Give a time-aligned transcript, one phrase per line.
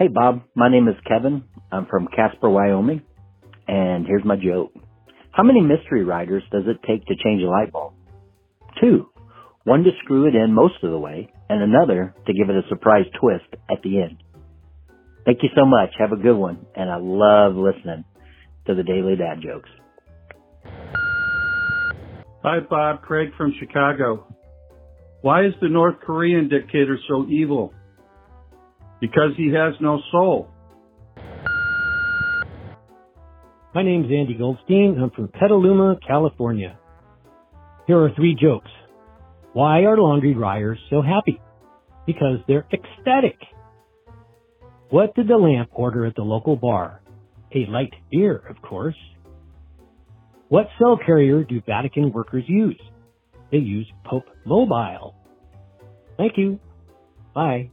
[0.00, 1.44] Hey Bob, my name is Kevin.
[1.70, 3.02] I'm from Casper, Wyoming,
[3.68, 4.72] and here's my joke.
[5.30, 7.92] How many mystery writers does it take to change a light bulb?
[8.80, 9.10] Two.
[9.64, 12.66] One to screw it in most of the way, and another to give it a
[12.70, 14.22] surprise twist at the end.
[15.26, 15.90] Thank you so much.
[15.98, 18.06] Have a good one, and I love listening
[18.68, 19.68] to the Daily Dad Jokes.
[22.42, 23.02] Hi, Bob.
[23.02, 24.34] Craig from Chicago.
[25.20, 27.74] Why is the North Korean dictator so evil?
[29.00, 30.48] Because he has no soul.
[33.74, 34.98] My name's Andy Goldstein.
[35.00, 36.78] I'm from Petaluma, California.
[37.86, 38.70] Here are three jokes.
[39.52, 41.40] Why are laundry dryers so happy?
[42.06, 43.38] Because they're ecstatic.
[44.90, 47.00] What did the lamp order at the local bar?
[47.54, 48.96] A light beer, of course.
[50.48, 52.80] What cell carrier do Vatican workers use?
[53.52, 55.14] They use Pope Mobile.
[56.16, 56.58] Thank you.
[57.34, 57.70] Bye.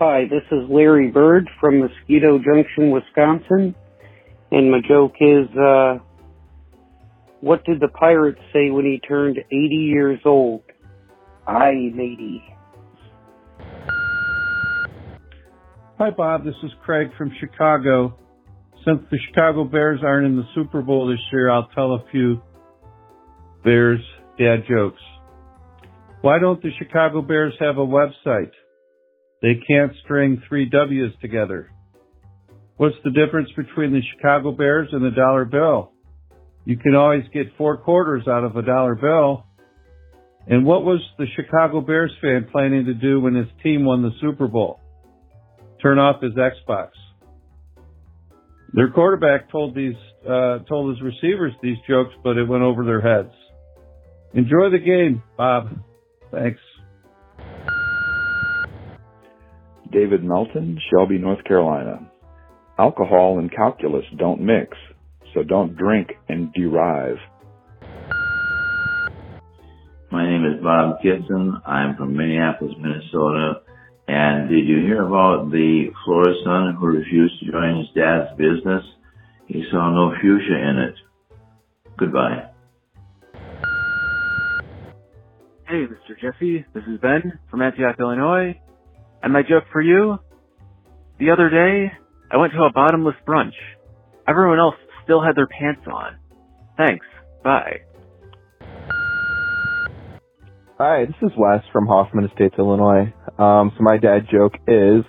[0.00, 3.74] Hi, this is Larry Bird from Mosquito Junction, Wisconsin.
[4.52, 5.98] And my joke is, uh,
[7.40, 10.62] what did the pirate say when he turned 80 years old?
[11.48, 12.44] Aye, matey.
[15.98, 16.44] Hi, Bob.
[16.44, 18.16] This is Craig from Chicago.
[18.84, 22.40] Since the Chicago Bears aren't in the Super Bowl this year, I'll tell a few
[23.64, 23.98] Bears
[24.38, 25.02] dad jokes.
[26.20, 28.52] Why don't the Chicago Bears have a website?
[29.40, 31.70] They can't string three W's together.
[32.76, 35.92] What's the difference between the Chicago Bears and the dollar bill?
[36.64, 39.44] You can always get four quarters out of a dollar bill.
[40.46, 44.10] And what was the Chicago Bears fan planning to do when his team won the
[44.20, 44.80] Super Bowl?
[45.82, 46.90] Turn off his Xbox.
[48.72, 49.94] Their quarterback told these
[50.28, 53.32] uh, told his receivers these jokes, but it went over their heads.
[54.34, 55.70] Enjoy the game, Bob.
[56.30, 56.60] Thanks.
[59.90, 62.10] David Melton, Shelby, North Carolina.
[62.78, 64.76] Alcohol and calculus don't mix,
[65.34, 67.16] so don't drink and derive.
[70.10, 71.60] My name is Bob Kitson.
[71.66, 73.62] I'm from Minneapolis, Minnesota.
[74.06, 78.82] And did you hear about the Florida son who refused to join his dad's business?
[79.46, 80.94] He saw no fuchsia in it.
[81.98, 82.50] Goodbye.
[85.66, 86.18] Hey, Mr.
[86.18, 88.58] Jesse, this is Ben from Antioch, Illinois.
[89.22, 90.18] And my joke for you?
[91.18, 91.92] The other day,
[92.30, 93.56] I went to a bottomless brunch.
[94.28, 96.18] Everyone else still had their pants on.
[96.76, 97.06] Thanks.
[97.42, 97.80] Bye.
[100.78, 103.12] Hi, this is Wes from Hoffman Estates, Illinois.
[103.36, 105.02] Um, so my dad joke is,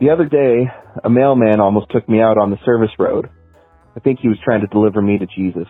[0.00, 0.70] the other day,
[1.02, 3.30] a mailman almost took me out on the service road.
[3.96, 5.68] I think he was trying to deliver me to Jesus.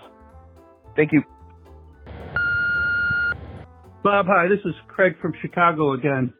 [0.96, 1.22] Thank you.
[4.02, 4.48] Bob, hi.
[4.48, 6.34] This is Craig from Chicago again.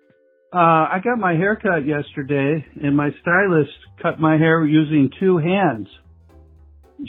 [0.54, 3.70] Uh, I got my hair cut yesterday, and my stylist
[4.02, 5.88] cut my hair using two hands.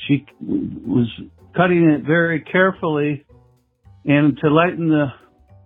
[0.07, 1.09] She was
[1.53, 3.25] cutting it very carefully,
[4.05, 5.07] and to lighten the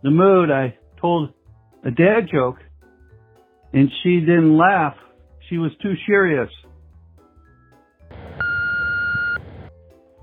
[0.01, 1.33] the mood, I told
[1.85, 2.57] a dad joke,
[3.73, 4.95] and she didn't laugh.
[5.47, 6.49] She was too serious.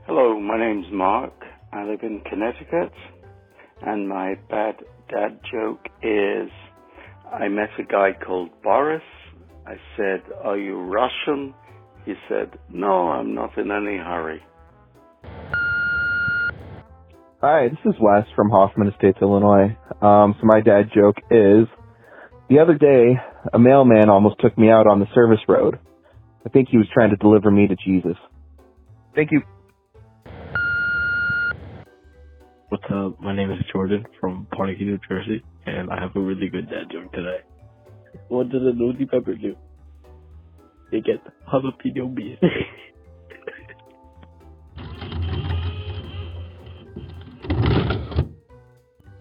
[0.07, 1.35] Hello, my name's Mark.
[1.73, 2.93] I live in Connecticut,
[3.81, 4.75] and my bad
[5.09, 6.51] dad joke is
[7.35, 9.03] I met a guy called Boris.
[9.67, 11.53] I said, Are you Russian?
[12.07, 14.41] He said, No, I'm not in any hurry.
[17.43, 19.77] Hi, this is Wes from Hoffman Estates, Illinois.
[20.01, 21.67] Um, so my dad joke is,
[22.49, 23.19] the other day,
[23.53, 25.81] a mailman almost took me out on the service road.
[26.47, 28.17] I think he was trying to deliver me to Jesus.
[29.17, 29.43] Thank you.
[32.69, 33.21] What's up?
[33.21, 36.91] My name is Jordan from Parnakee, New Jersey, and I have a really good dad
[36.91, 37.39] joke today.
[38.29, 39.57] What does a nosy pepper do?
[40.91, 42.39] They get jalapeno beans.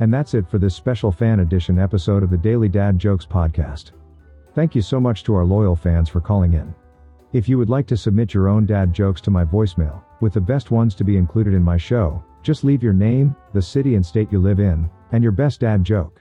[0.04, 3.92] And that's it for this special fan edition episode of the Daily Dad Jokes podcast.
[4.54, 6.76] Thank you so much to our loyal fans for calling in.
[7.32, 10.42] If you would like to submit your own dad jokes to my voicemail, with the
[10.42, 14.06] best ones to be included in my show, just leave your name, the city and
[14.06, 16.20] state you live in, and your best dad joke.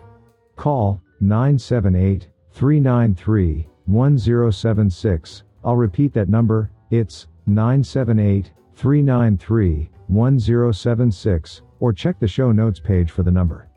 [0.57, 5.43] Call 978 393 1076.
[5.65, 13.23] I'll repeat that number, it's 978 393 1076, or check the show notes page for
[13.23, 13.69] the number.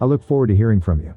[0.00, 1.14] I look forward to hearing from you.